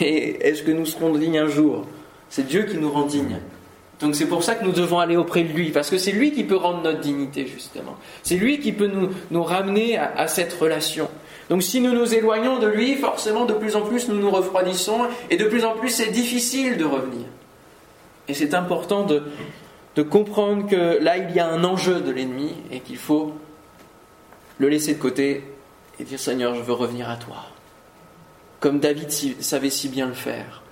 [0.00, 1.86] Mais est-ce que nous serons dignes un jour?
[2.30, 3.38] C'est Dieu qui nous rend dignes.
[4.04, 6.30] Donc c'est pour ça que nous devons aller auprès de lui, parce que c'est lui
[6.30, 7.96] qui peut rendre notre dignité, justement.
[8.22, 8.90] C'est lui qui peut
[9.30, 11.08] nous, ramener à, cette relation.
[11.48, 15.06] Donc si nous nous éloignons de lui, forcément de plus en plus nous nous refroidissons,
[15.30, 17.24] et de plus en plus c'est difficile de revenir.
[18.28, 19.22] Et c'est important de,
[19.96, 23.32] de comprendre que là il y a un enjeu de l'ennemi, et qu'il faut
[24.58, 25.44] le laisser de côté
[25.98, 27.46] et dire Seigneur, je veux revenir à toi.
[28.60, 30.63] Comme David savait si bien le faire.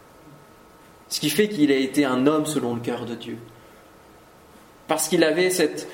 [1.12, 3.36] Ce qui fait qu'il a été un homme selon le cœur de Dieu.
[4.88, 5.86] Parce qu'il avait cette,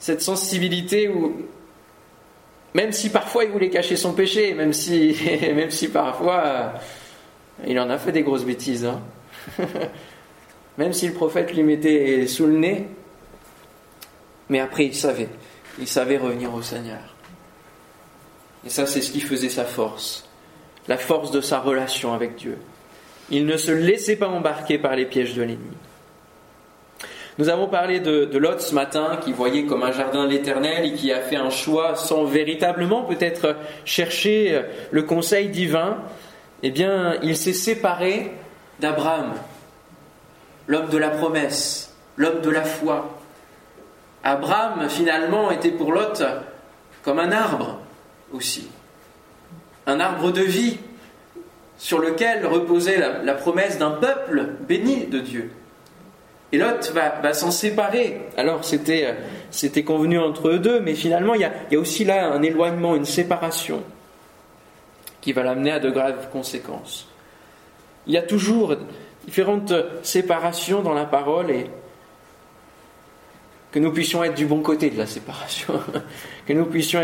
[0.00, 1.46] sensibilité où,
[2.74, 5.16] même si parfois il voulait cacher son péché, même si,
[5.54, 6.68] même si parfois euh,
[7.68, 9.00] il en a fait des grosses bêtises, hein.
[10.78, 12.88] même si le prophète lui mettait sous le nez,
[14.48, 15.28] mais après il savait,
[15.78, 17.14] il savait revenir au Seigneur.
[18.66, 20.28] Et ça, c'est ce qui faisait sa force,
[20.88, 22.58] la force de sa relation avec Dieu.
[23.30, 25.76] Il ne se laissait pas embarquer par les pièges de l'ennemi.
[27.38, 30.94] Nous avons parlé de, de Lot ce matin, qui voyait comme un jardin l'éternel et
[30.94, 35.98] qui a fait un choix sans véritablement peut-être chercher le conseil divin.
[36.62, 38.32] Eh bien, il s'est séparé
[38.80, 39.34] d'Abraham,
[40.66, 43.18] l'homme de la promesse, l'homme de la foi.
[44.24, 46.22] Abraham, finalement, était pour Lot
[47.02, 47.78] comme un arbre
[48.32, 48.68] aussi,
[49.86, 50.78] un arbre de vie
[51.78, 55.50] sur lequel reposait la, promesse d'un peuple béni de Dieu.
[56.52, 58.20] Et Lot va, s'en séparer.
[58.36, 59.14] Alors c'était,
[59.50, 63.04] c'était convenu entre eux deux, mais finalement il y a aussi là un éloignement, une
[63.04, 63.82] séparation
[65.20, 67.08] qui va l'amener à de graves conséquences.
[68.06, 68.76] Il y a toujours
[69.24, 71.66] différentes séparations dans la parole et
[73.72, 75.80] que nous puissions être du bon côté de la séparation,
[76.46, 77.02] que nous puissions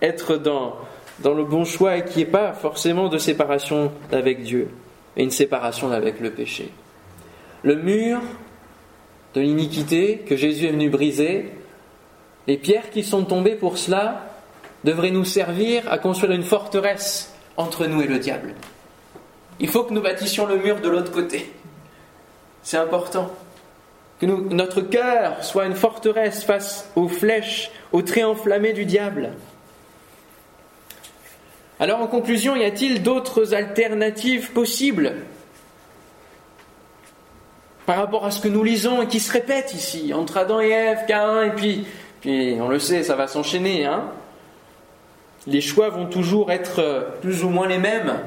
[0.00, 0.76] être dans,
[1.20, 4.68] dans le bon choix et qu'il n'y ait pas forcément de séparation avec Dieu
[5.16, 6.70] et une séparation avec le péché.
[7.62, 8.20] Le mur
[9.34, 11.52] de l'iniquité que Jésus est venu briser,
[12.46, 14.26] les pierres qui sont tombées pour cela
[14.84, 18.54] devraient nous servir à construire une forteresse entre nous et le diable.
[19.58, 21.50] Il faut que nous bâtissions le mur de l'autre côté.
[22.62, 23.30] C'est important.
[24.20, 29.32] Que notre cœur soit une forteresse face aux flèches, aux traits enflammés du diable.
[31.78, 35.14] Alors en conclusion, y a-t-il d'autres alternatives possibles
[37.84, 40.70] par rapport à ce que nous lisons et qui se répète ici, entre Adam et
[40.70, 41.86] Ève, Cain, et puis,
[42.20, 43.84] puis on le sait, ça va s'enchaîner.
[43.84, 44.10] Hein
[45.46, 48.20] les choix vont toujours être plus ou moins les mêmes.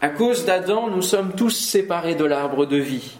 [0.00, 3.18] À cause d'Adam, nous sommes tous séparés de l'arbre de vie.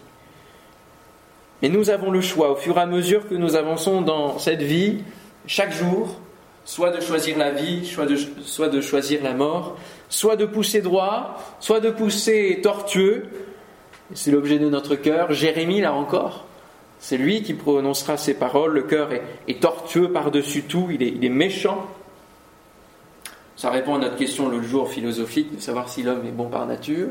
[1.61, 4.61] Mais nous avons le choix, au fur et à mesure que nous avançons dans cette
[4.61, 5.03] vie,
[5.45, 6.19] chaque jour,
[6.69, 9.75] soit de choisir la vie, soit de, choisir la mort,
[10.07, 13.25] soit de pousser droit, soit de pousser tortueux.
[14.13, 15.33] C'est l'objet de notre cœur.
[15.33, 16.45] Jérémie, là encore,
[16.99, 18.73] c'est lui qui prononcera ces paroles.
[18.73, 19.09] Le cœur
[19.47, 21.87] est, tortueux par-dessus tout, il est, il est méchant.
[23.55, 26.67] Ça répond à notre question le jour philosophique de savoir si l'homme est bon par
[26.67, 27.07] nature.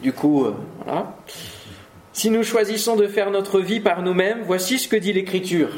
[0.00, 0.54] Du coup, euh,
[0.84, 1.16] voilà.
[2.12, 5.70] Si nous choisissons de faire notre vie par nous-mêmes, voici ce que dit l'Écriture.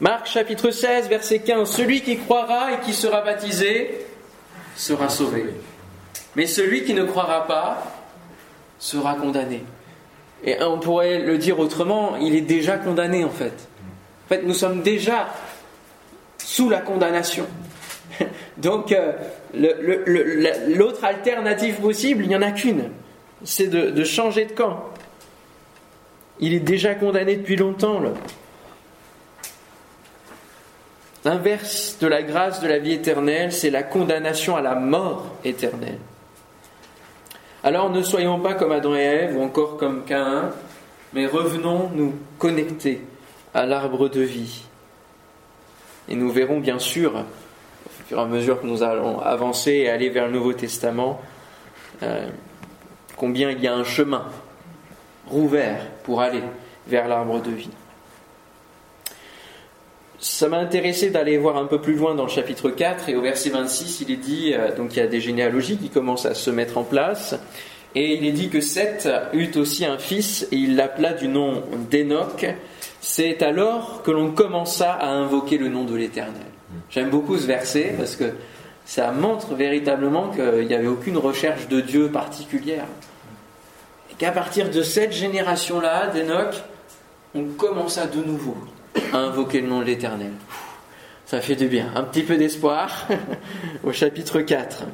[0.00, 1.70] Marc chapitre 16, verset 15.
[1.70, 4.06] Celui qui croira et qui sera baptisé
[4.76, 5.46] sera sauvé.
[6.34, 7.82] Mais celui qui ne croira pas
[8.78, 9.64] sera condamné.
[10.44, 13.68] Et on pourrait le dire autrement, il est déjà condamné en fait.
[14.26, 15.28] En fait, nous sommes déjà
[16.36, 17.46] sous la condamnation.
[18.58, 19.12] Donc, euh,
[19.54, 22.90] l'autre alternative possible, il n'y en a qu'une.
[23.44, 24.84] C'est de, changer de camp.
[26.40, 28.02] Il est déjà condamné depuis longtemps.
[31.26, 35.98] L'inverse de la grâce de la vie éternelle, c'est la condamnation à la mort éternelle.
[37.64, 40.52] Alors ne soyons pas comme Adam et Ève ou encore comme Caïn,
[41.12, 43.02] mais revenons nous connecter
[43.54, 44.62] à l'arbre de vie.
[46.08, 49.90] Et nous verrons bien sûr au fur et à mesure que nous allons avancer et
[49.90, 51.20] aller vers le Nouveau Testament,
[52.04, 52.28] euh,
[53.16, 54.26] combien il y a un chemin
[55.26, 56.44] rouvert pour aller
[56.86, 57.70] vers l'arbre de vie.
[60.28, 63.22] Ça m'a intéressé d'aller voir un peu plus loin dans le chapitre 4 et au
[63.22, 66.34] verset 26, il est dit, euh, donc il y a des généalogies qui commencent à
[66.34, 67.36] se mettre en place,
[67.94, 71.62] et il est dit que Seth eut aussi un fils et il l'appela du nom
[71.92, 72.44] d'Enoch.
[73.00, 76.42] C'est alors que l'on commença à invoquer le nom de l'Éternel.
[76.90, 78.32] J'aime beaucoup ce verset parce que
[78.84, 82.86] ça montre véritablement qu'il n'y avait aucune recherche de Dieu particulière.
[84.10, 86.56] Et qu'à partir de cette génération-là, d'Enoch,
[87.36, 88.56] on commença de nouveau
[89.12, 90.32] invoquer le nom de l'Éternel.
[91.26, 91.90] Ça fait du bien.
[91.94, 93.08] Un petit peu d'espoir
[93.84, 94.84] au chapitre 4.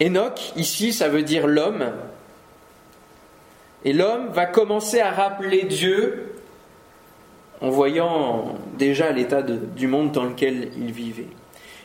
[0.00, 1.90] Enoch, ici, ça veut dire l'homme.
[3.84, 6.34] Et l'homme va commencer à rappeler Dieu
[7.60, 11.28] en voyant déjà l'état du monde dans lequel il vivait.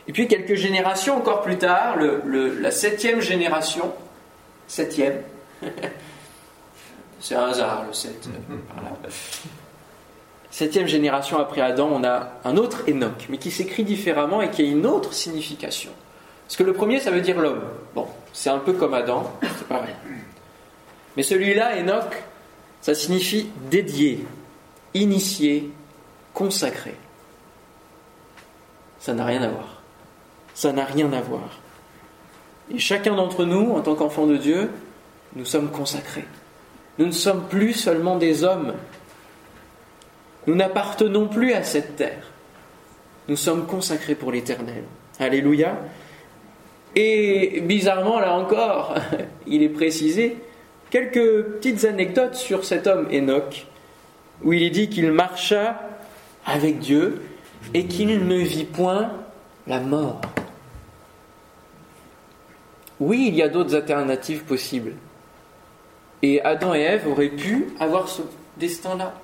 [0.08, 3.92] Et puis quelques générations encore plus tard, la septième génération,
[4.66, 5.20] septième,
[7.20, 8.28] c'est un hasard le sept,
[10.56, 14.62] septième génération après Adam, on a un autre Enoch, mais qui s'écrit différemment et qui
[14.62, 15.90] a une autre signification.
[16.46, 17.60] Parce que le premier, ça veut dire l'homme.
[17.94, 19.94] Bon, c'est un peu comme Adam, c'est pareil.
[21.14, 22.10] Mais celui-là, Enoch,
[22.80, 24.24] ça signifie dédié,
[24.94, 25.70] initié,
[26.32, 26.94] consacré.
[28.98, 29.82] Ça n'a rien à voir.
[30.54, 31.50] Ça n'a rien à voir.
[32.74, 34.70] Et chacun d'entre nous, en tant qu'enfants de Dieu,
[35.34, 36.26] nous sommes consacrés.
[36.98, 38.72] Nous ne sommes plus seulement des hommes.
[40.46, 42.32] Nous n'appartenons plus à cette terre.
[43.28, 44.84] Nous sommes consacrés pour l'éternel.
[45.18, 45.78] Alléluia.
[46.94, 48.94] Et bizarrement, là encore,
[49.46, 50.36] il est précisé
[50.90, 53.66] quelques petites anecdotes sur cet homme Enoch,
[54.42, 55.80] où il est dit qu'il marcha
[56.46, 57.22] avec Dieu
[57.74, 59.10] et qu'il ne vit point
[59.66, 60.20] la mort.
[63.00, 64.94] Oui, il y a d'autres alternatives possibles.
[66.22, 68.22] Et Adam et Ève auraient pu avoir ce
[68.56, 69.14] destin-là,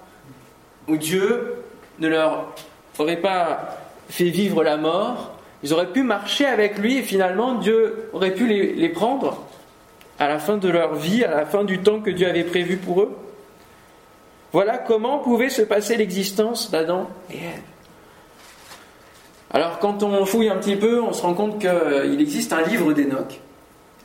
[0.89, 1.55] où Dieu
[1.99, 2.55] ne leur
[2.99, 8.09] aurait pas fait vivre la mort, ils auraient pu marcher avec lui et finalement Dieu
[8.13, 9.45] aurait pu les, prendre
[10.19, 12.77] à la fin de leur vie, à la fin du temps que Dieu avait prévu
[12.77, 13.17] pour eux.
[14.53, 17.63] Voilà comment pouvait se passer l'existence d'Adam et Ève.
[19.51, 22.93] Alors quand on fouille un petit peu, on se rend compte qu'il existe un livre
[22.93, 23.41] d'Enoch,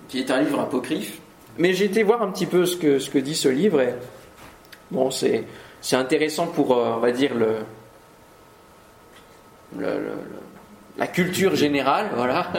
[0.08, 1.20] qui est un livre apocryphe.
[1.58, 3.96] Mais j'ai été voir un petit peu ce que, ce que dit ce livre et
[4.92, 5.44] bon, c'est,
[5.82, 7.58] c'est intéressant pour, euh, on va dire, le,
[10.98, 12.52] la culture générale, voilà.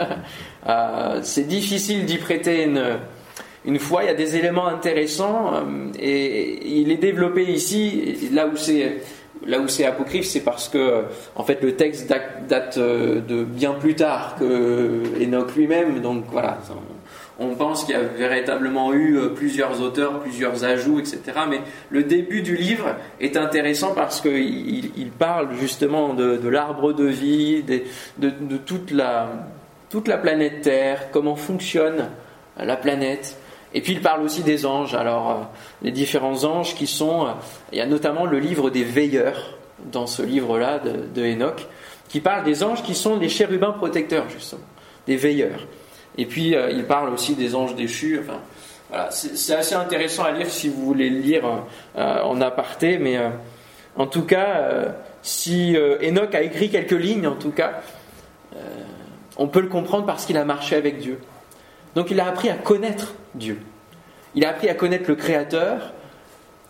[0.67, 2.99] Euh, c'est difficile d'y prêter une,
[3.63, 4.03] une foi.
[4.03, 8.97] Il y a des éléments intéressants euh, et il est développé ici, là où c'est
[9.45, 11.05] là où c'est apocryphe, c'est parce que
[11.37, 16.01] en fait le texte date, de bien plus tard que Enoch lui-même.
[16.01, 16.57] Donc voilà,
[17.39, 21.21] on pense qu'il y a véritablement eu euh, plusieurs auteurs, plusieurs ajouts, etc.
[21.49, 27.05] Mais le début du livre est intéressant parce qu'il il parle justement de, l'arbre de
[27.05, 29.29] vie, de, toute, la,
[29.89, 32.09] toute la planète Terre, comment fonctionne
[32.57, 33.37] la planète.
[33.73, 34.95] Et puis il parle aussi des anges.
[34.95, 35.33] Alors, euh,
[35.81, 37.27] les différents anges qui sont.
[37.27, 37.31] Euh,
[37.71, 39.57] il y a notamment le livre des veilleurs
[39.91, 41.67] dans ce livre-là de, de Enoch,
[42.09, 44.61] qui parle des anges qui sont les chérubins protecteurs, justement,
[45.07, 45.61] des veilleurs.
[46.17, 48.19] Et puis, euh, il parle aussi des anges déchus.
[48.21, 48.39] Enfin,
[48.89, 51.43] voilà, c'est assez intéressant à lire si vous voulez le lire
[51.97, 53.29] euh, en aparté, mais euh,
[53.95, 54.71] en tout cas,
[55.21, 57.81] si Enoch a écrit quelques lignes, en tout cas,
[59.37, 61.19] on peut le comprendre parce qu'il a marché avec Dieu.
[61.95, 63.59] Donc il a appris à connaître Dieu.
[64.35, 65.93] Il a appris à connaître le Créateur,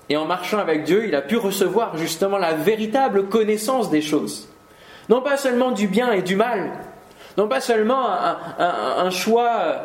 [0.09, 4.49] et en marchant avec Dieu, il a pu recevoir justement la véritable connaissance des choses.
[5.07, 6.71] Non pas seulement du bien et du mal,
[7.39, 8.05] non pas seulement
[8.59, 9.79] un, choix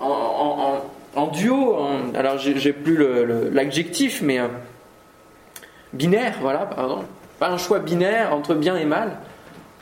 [0.00, 0.10] euh,
[1.14, 1.78] en, duo,
[2.16, 2.98] alors j'ai plus
[3.52, 4.48] l'adjectif, mais euh,
[5.92, 7.04] binaire, voilà, pardon.
[7.38, 9.18] Pas un choix binaire entre bien et mal,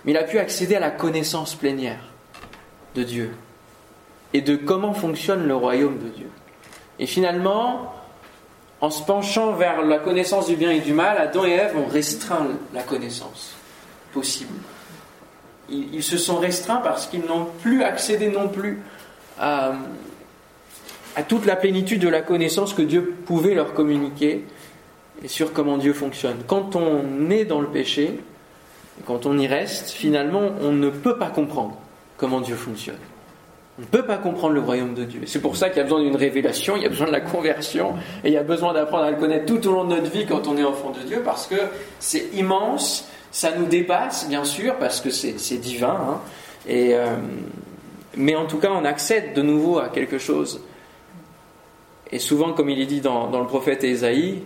[0.05, 2.11] mais il a pu accéder à la connaissance plénière
[2.95, 3.35] de Dieu
[4.35, 6.29] et de comment fonctionne le royaume de Dieu.
[6.99, 7.95] Et finalement,
[8.83, 11.89] en se penchant vers la connaissance du bien et du mal, Adam et Ève ont
[11.89, 13.57] restreint la connaissance
[14.13, 14.53] possible
[15.71, 18.81] ils, se sont restreints parce qu'ils n'ont plus accédé non plus
[19.39, 19.73] à,
[21.29, 24.45] toute la plénitude de la connaissance que Dieu pouvait leur communiquer
[25.23, 26.37] et sur comment Dieu fonctionne.
[26.47, 28.19] Quand on est dans le péché,
[29.07, 31.79] quand on y reste, finalement, on ne peut pas comprendre
[32.17, 32.97] comment Dieu fonctionne.
[33.79, 35.21] On ne peut pas comprendre le royaume de Dieu.
[35.27, 37.21] C'est pour ça qu'il y a besoin d'une révélation, il y a besoin de la
[37.21, 40.11] conversion, et il y a besoin d'apprendre à le connaître tout au long de notre
[40.11, 41.57] vie quand on est enfant de Dieu, parce que
[41.99, 45.91] c'est immense, ça nous dépasse, bien sûr, parce que c'est divin.
[45.91, 46.21] Hein.
[46.71, 47.17] euh,
[48.17, 50.63] mais en tout cas, on accède de nouveau à quelque chose.
[52.11, 54.41] Et souvent, comme il est dit dans, le prophète Ésaïe,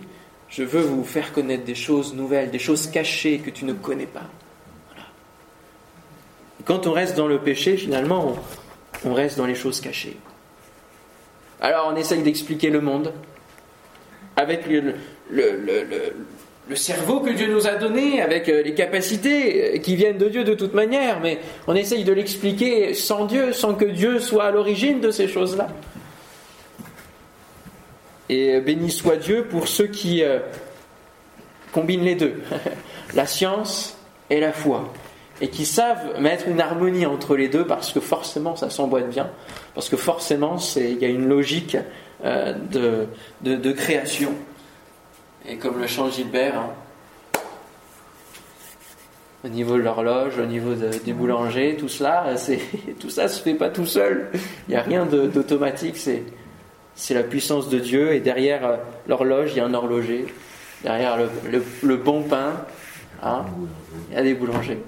[0.49, 4.07] je veux vous faire connaître des choses nouvelles, des choses cachées que tu ne connais
[4.07, 4.27] pas.
[6.65, 8.35] Quand on reste dans le péché, finalement,
[9.05, 10.17] on, reste dans les choses cachées.
[11.61, 13.13] Alors on essaye d'expliquer le monde
[14.35, 14.95] avec le
[16.75, 20.43] cerveau que Dieu nous a donné, avec euh, les capacités euh, qui viennent de Dieu
[20.43, 24.51] de toute manière, mais on essaye de l'expliquer sans Dieu, sans que Dieu soit à
[24.51, 25.67] l'origine de ces choses-là.
[28.29, 30.23] Et euh, béni soit Dieu pour ceux qui
[31.71, 32.35] combinent les deux,
[33.15, 33.97] la science
[34.29, 34.91] et la foi,
[35.41, 39.29] et qui savent mettre une harmonie entre les deux parce que forcément ça s'emboîte bien,
[39.73, 41.77] parce que forcément il y a une logique
[42.23, 44.33] de création.
[45.47, 46.69] Et comme le chant Gilbert, hein,
[49.43, 52.25] au niveau de l'horloge, au niveau des boulangers, tout cela,
[52.99, 54.29] tout ça se fait pas tout seul.
[54.67, 56.23] Il n'y a rien d'automatique, c'est,
[56.93, 58.13] c'est la puissance de Dieu.
[58.13, 58.77] Et derrière euh,
[59.07, 60.27] l'horloge, il y a un horloger.
[60.83, 61.17] Derrière
[61.83, 62.53] le, bon pain,
[63.23, 63.45] hein,
[64.09, 64.79] il y a des boulangers.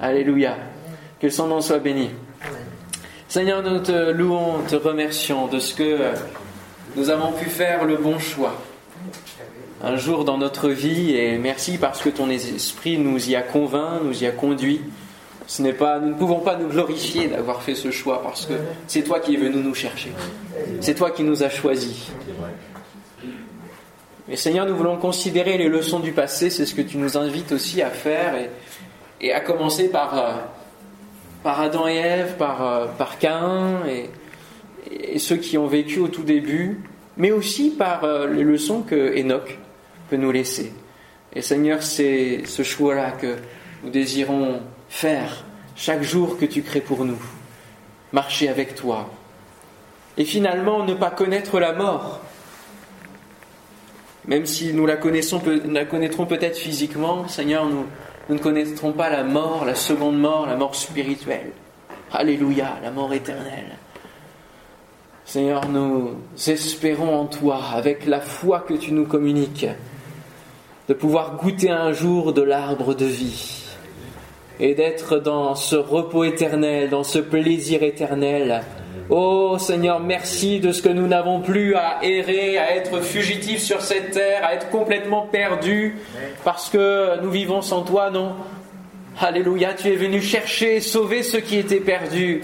[0.00, 0.56] Alléluia.
[1.20, 2.10] Que son nom soit béni.
[3.28, 6.12] Seigneur, nous te louons, te remercions de ce que euh,
[6.96, 8.54] nous avons pu faire le bon choix
[9.84, 14.02] un jour dans notre vie et merci parce que ton esprit nous y a convainc,
[14.02, 14.80] nous y a conduit.
[15.46, 18.54] Ce n'est pas, nous ne pouvons pas nous glorifier d'avoir fait ce choix parce que
[18.86, 20.10] c'est toi qui es venu nous chercher.
[20.80, 22.10] C'est toi qui nous as choisis.
[24.26, 27.52] Mais Seigneur, nous voulons considérer les leçons du passé, c'est ce que tu nous invites
[27.52, 28.36] aussi à faire
[29.20, 30.32] et, à commencer par, euh,
[31.42, 34.08] par Adam et Ève, par, euh, par Caïn et,
[35.14, 36.80] et ceux qui ont vécu au tout début
[37.16, 39.58] mais aussi par euh, les leçons que Enoch
[40.08, 40.72] peut nous laisser.
[41.34, 43.36] Et Seigneur, c'est ce choix-là que
[43.82, 45.44] nous désirons faire
[45.76, 47.20] chaque jour que tu crées pour nous.
[48.12, 49.10] Marcher avec toi.
[50.16, 52.20] Et finalement, ne pas connaître la mort.
[54.26, 57.84] Même si nous la, connaissons, la connaîtrons peut-être physiquement, Seigneur, nous,
[58.28, 61.50] nous ne connaîtrons pas la mort, la seconde mort, la mort spirituelle.
[62.12, 63.76] Alléluia, la mort éternelle.
[65.26, 69.66] Seigneur, nous espérons en toi, avec la foi que tu nous communiques,
[70.88, 73.62] de pouvoir goûter un jour de l'arbre de vie
[74.60, 78.62] et d'être dans ce repos éternel, dans ce plaisir éternel.
[79.10, 83.80] Oh Seigneur, merci de ce que nous n'avons plus à errer, à être fugitifs sur
[83.80, 85.96] cette terre, à être complètement perdus
[86.44, 88.34] parce que nous vivons sans toi, non
[89.20, 92.42] Alléluia, tu es venu chercher sauver ceux qui étaient perdus.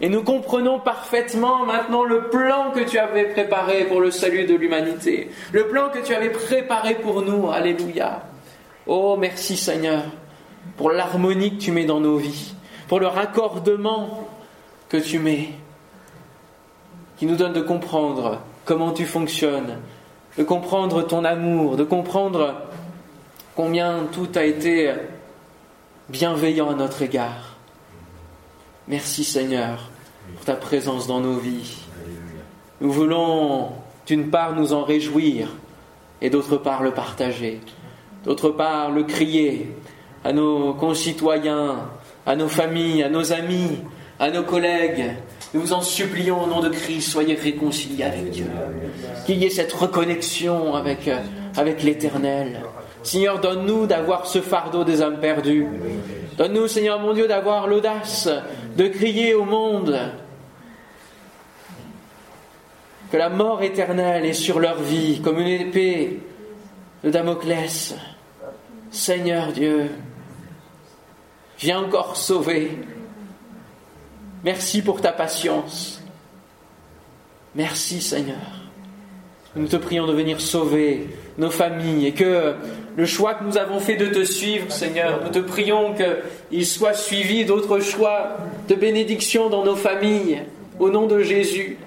[0.00, 4.54] Et nous comprenons parfaitement maintenant le plan que tu avais préparé pour le salut de
[4.54, 5.30] l'humanité.
[5.52, 7.50] Le plan que tu avais préparé pour nous.
[7.50, 8.22] Alléluia.
[8.86, 10.02] Oh, merci Seigneur
[10.76, 12.54] pour l'harmonie que tu mets dans nos vies,
[12.86, 14.28] pour le raccordement
[14.88, 15.50] que tu mets,
[17.16, 19.78] qui nous donne de comprendre comment tu fonctionnes,
[20.36, 22.54] de comprendre ton amour, de comprendre
[23.56, 24.92] combien tout a été
[26.08, 27.47] bienveillant à notre égard.
[28.88, 29.90] Merci Seigneur
[30.34, 31.76] pour ta présence dans nos vies.
[32.80, 33.68] Nous voulons
[34.06, 35.48] d'une part nous en réjouir
[36.22, 37.60] et d'autre part le partager,
[38.24, 39.74] d'autre part le crier
[40.24, 41.90] à nos concitoyens,
[42.24, 43.76] à nos familles, à nos amis,
[44.18, 45.12] à nos collègues.
[45.52, 48.46] Nous vous en supplions au nom de Christ, soyez réconciliés avec Dieu.
[49.26, 51.10] Qu'il y ait cette reconnexion avec,
[51.58, 52.62] avec l'Éternel.
[53.02, 55.66] Seigneur, donne-nous d'avoir ce fardeau des âmes perdues.
[56.38, 58.30] Donne-nous, Seigneur mon Dieu, d'avoir l'audace
[58.78, 59.98] de crier au monde
[63.10, 66.20] que la mort éternelle est sur leur vie comme une épée
[67.02, 67.96] de Damoclès.
[68.92, 69.90] Seigneur Dieu,
[71.58, 72.78] viens encore sauver.
[74.44, 76.00] Merci pour ta patience.
[77.56, 78.36] Merci Seigneur.
[79.56, 82.54] Nous te prions de venir sauver nos familles et que
[82.98, 86.94] le choix que nous avons fait de te suivre, Seigneur, nous te prions qu'il soit
[86.94, 90.42] suivi d'autres choix de bénédiction dans nos familles,
[90.80, 91.78] au nom de Jésus.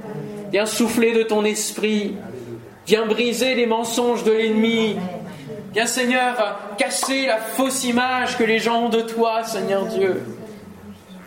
[0.53, 2.16] Viens souffler de ton esprit,
[2.88, 4.95] viens briser les mensonges de l'ennemi,
[5.74, 10.22] viens Seigneur casser la fausse image que les gens ont de toi, Seigneur Dieu.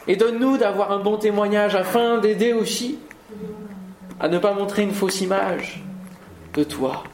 [0.08, 2.98] Et donne-nous d'avoir un bon témoignage afin d'aider aussi
[4.18, 5.84] à ne pas montrer une fausse image
[6.54, 7.04] de toi.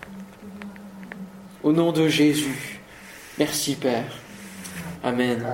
[1.62, 2.80] Au nom de Jésus.
[3.38, 4.18] Merci Père.
[5.02, 5.44] Amen.